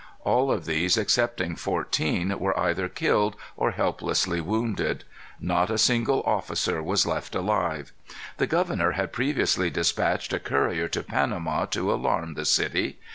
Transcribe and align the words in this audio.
All 0.21 0.49
of 0.51 0.65
these, 0.65 0.97
excepting 0.97 1.55
fourteen, 1.55 2.39
were 2.39 2.59
either 2.59 2.89
killed 2.89 3.35
or 3.55 3.69
helplessly 3.69 4.41
wounded. 4.41 5.03
Not 5.39 5.69
a 5.69 5.77
single 5.77 6.23
officer 6.23 6.81
was 6.81 7.05
left 7.05 7.35
alive. 7.35 7.91
The 8.37 8.47
governor 8.47 8.93
had 8.93 9.13
previously 9.13 9.69
dispatched 9.69 10.33
a 10.33 10.39
courier 10.39 10.87
to 10.87 11.03
Panama 11.03 11.65
to 11.65 11.93
alarm 11.93 12.33
the 12.33 12.45
city. 12.45 12.97